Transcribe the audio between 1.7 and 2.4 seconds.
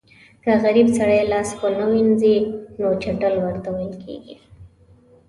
وینځي